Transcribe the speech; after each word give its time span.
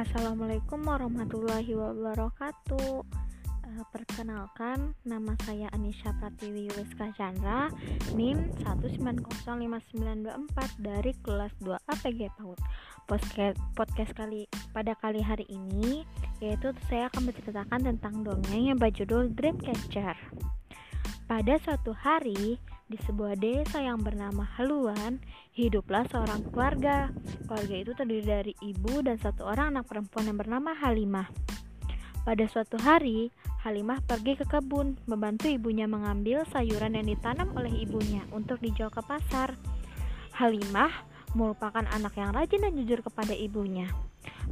Assalamualaikum 0.00 0.80
warahmatullahi 0.88 1.76
wabarakatuh. 1.76 3.04
Uh, 3.04 3.84
perkenalkan, 3.92 4.96
nama 5.04 5.36
saya 5.44 5.68
Anisha 5.76 6.16
Pratiwi 6.16 6.72
Wiska 6.72 7.12
Chandra, 7.20 7.68
NIM 8.16 8.48
1905924 8.64 10.24
dari 10.80 11.12
kelas 11.20 11.52
2 11.60 11.76
APG 11.84 12.32
PAUD. 12.32 12.56
Podcast, 13.04 13.60
podcast 13.76 14.16
kali 14.16 14.48
pada 14.72 14.96
kali 14.96 15.20
hari 15.20 15.44
ini 15.52 16.08
yaitu 16.40 16.72
saya 16.88 17.12
akan 17.12 17.28
menceritakan 17.28 17.92
tentang 17.92 18.24
dongeng 18.24 18.72
yang 18.72 18.80
berjudul 18.80 19.36
Dreamcatcher. 19.36 20.16
Pada 21.28 21.60
suatu 21.60 21.92
hari, 21.92 22.56
di 22.90 22.98
sebuah 23.06 23.38
desa 23.38 23.78
yang 23.78 24.02
bernama 24.02 24.42
Haluan, 24.58 25.22
hiduplah 25.54 26.02
seorang 26.10 26.42
keluarga. 26.50 27.14
Keluarga 27.46 27.76
itu 27.78 27.92
terdiri 27.94 28.26
dari 28.26 28.52
ibu 28.66 28.98
dan 29.06 29.14
satu 29.14 29.46
orang 29.46 29.78
anak 29.78 29.86
perempuan 29.86 30.26
yang 30.26 30.38
bernama 30.42 30.74
Halimah. 30.74 31.30
Pada 32.26 32.44
suatu 32.50 32.74
hari, 32.82 33.30
Halimah 33.62 34.02
pergi 34.02 34.34
ke 34.34 34.42
kebun, 34.42 34.98
membantu 35.06 35.46
ibunya 35.46 35.86
mengambil 35.86 36.42
sayuran 36.50 36.98
yang 36.98 37.06
ditanam 37.06 37.54
oleh 37.54 37.70
ibunya 37.78 38.26
untuk 38.34 38.58
dijual 38.58 38.90
ke 38.90 39.00
pasar. 39.06 39.54
Halimah 40.34 40.90
merupakan 41.38 41.86
anak 41.94 42.18
yang 42.18 42.34
rajin 42.34 42.58
dan 42.58 42.74
jujur 42.74 43.06
kepada 43.06 43.30
ibunya. 43.38 43.86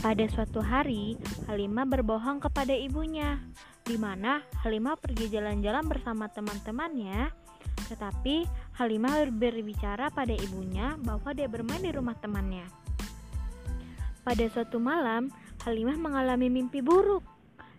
Pada 0.00 0.24
suatu 0.32 0.64
hari, 0.64 1.20
Halimah 1.44 1.84
berbohong 1.84 2.40
kepada 2.40 2.72
ibunya, 2.72 3.44
di 3.84 4.00
mana 4.00 4.40
Halimah 4.64 4.96
pergi 4.96 5.28
jalan-jalan 5.28 5.84
bersama 5.84 6.32
teman-temannya 6.32 7.42
tetapi 7.92 8.48
Halimah 8.80 9.28
berbicara 9.28 10.08
pada 10.08 10.32
ibunya 10.32 10.96
bahwa 11.04 11.36
dia 11.36 11.44
bermain 11.44 11.84
di 11.84 11.92
rumah 11.92 12.16
temannya. 12.16 12.64
Pada 14.24 14.44
suatu 14.48 14.80
malam, 14.80 15.28
Halimah 15.68 16.00
mengalami 16.00 16.48
mimpi 16.48 16.80
buruk, 16.80 17.20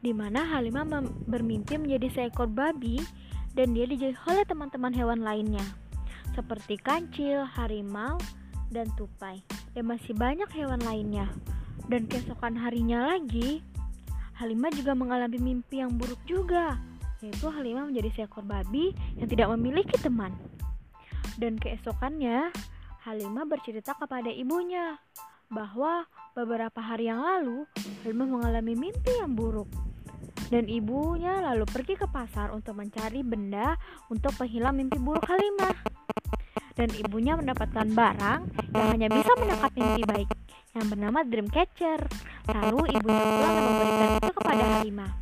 di 0.00 0.16
mana 0.16 0.48
Halimah 0.48 0.88
bermimpi 1.28 1.76
menjadi 1.76 2.08
seekor 2.08 2.48
babi 2.48 3.04
dan 3.52 3.76
dia 3.76 3.84
dijauhi 3.84 4.16
oleh 4.32 4.46
teman-teman 4.48 4.94
hewan 4.96 5.20
lainnya, 5.20 5.62
seperti 6.32 6.80
kancil, 6.80 7.44
harimau, 7.44 8.16
dan 8.72 8.88
tupai, 8.96 9.42
dan 9.76 9.84
masih 9.90 10.14
banyak 10.16 10.48
hewan 10.54 10.80
lainnya. 10.86 11.28
Dan 11.88 12.08
keesokan 12.08 12.56
harinya 12.56 13.12
lagi, 13.12 13.60
Halimah 14.38 14.70
juga 14.70 14.94
mengalami 14.94 15.42
mimpi 15.42 15.82
yang 15.82 15.98
buruk 15.98 16.22
juga, 16.22 16.78
yaitu 17.18 17.50
Halimah 17.50 17.90
menjadi 17.90 18.10
seekor 18.14 18.46
babi 18.46 18.94
yang 19.18 19.26
tidak 19.26 19.48
memiliki 19.58 19.94
teman. 19.98 20.34
Dan 21.38 21.58
keesokannya, 21.58 22.50
Halimah 23.06 23.46
bercerita 23.46 23.94
kepada 23.94 24.30
ibunya 24.30 24.98
bahwa 25.48 26.04
beberapa 26.36 26.78
hari 26.78 27.08
yang 27.08 27.24
lalu 27.24 27.64
Halimah 28.04 28.28
mengalami 28.28 28.74
mimpi 28.76 29.12
yang 29.18 29.32
buruk. 29.32 29.70
Dan 30.48 30.64
ibunya 30.64 31.44
lalu 31.44 31.68
pergi 31.68 31.94
ke 31.94 32.08
pasar 32.08 32.56
untuk 32.56 32.72
mencari 32.80 33.20
benda 33.20 33.76
untuk 34.08 34.32
penghilang 34.38 34.76
mimpi 34.76 34.96
buruk 34.96 35.24
Halimah. 35.28 35.76
Dan 36.78 36.94
ibunya 36.94 37.34
mendapatkan 37.34 37.90
barang 37.90 38.40
yang 38.70 38.86
hanya 38.94 39.08
bisa 39.10 39.32
menangkap 39.34 39.72
mimpi 39.74 40.02
baik 40.06 40.28
yang 40.78 40.86
bernama 40.86 41.18
Dreamcatcher. 41.26 42.00
Lalu 42.48 42.80
ibunya 42.94 43.24
pulang 43.26 43.52
dan 43.52 43.64
memberikan 43.66 44.10
itu 44.14 44.32
kepada 44.32 44.64
Halimah. 44.78 45.12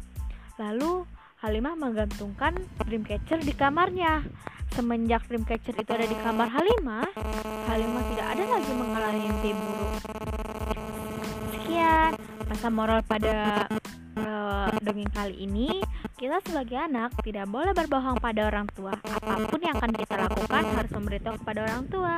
Lalu 0.56 0.92
Halimah 1.36 1.76
menggantungkan 1.76 2.56
Dreamcatcher 2.88 3.44
di 3.44 3.52
kamarnya. 3.52 4.24
Semenjak 4.72 5.28
Dreamcatcher 5.28 5.76
itu 5.76 5.92
ada 5.92 6.08
di 6.08 6.16
kamar 6.16 6.48
Halimah, 6.48 7.12
Halimah 7.68 8.02
tidak 8.08 8.26
ada 8.32 8.44
lagi 8.56 8.72
mengalami 8.72 9.20
mimpi 9.28 9.50
buruk. 9.52 9.92
Sekian 11.52 12.16
pesan 12.48 12.72
moral 12.72 13.04
pada 13.04 13.68
uh, 14.16 14.72
dongeng 14.80 15.12
kali 15.12 15.44
ini. 15.44 15.84
Kita 16.16 16.40
sebagai 16.40 16.80
anak 16.80 17.12
tidak 17.20 17.44
boleh 17.52 17.76
berbohong 17.76 18.16
pada 18.16 18.48
orang 18.48 18.64
tua. 18.72 18.96
Apa 18.96 19.36
pun 19.44 19.60
yang 19.60 19.76
akan 19.76 19.92
kita 19.92 20.16
lakukan 20.16 20.64
harus 20.72 20.92
memberitahu 20.96 21.36
kepada 21.44 21.60
orang 21.68 21.84
tua. 21.92 22.14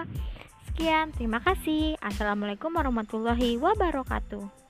Sekian, 0.71 1.11
terima 1.11 1.43
kasih. 1.43 1.99
Assalamualaikum 1.99 2.71
warahmatullahi 2.71 3.59
wabarakatuh. 3.59 4.68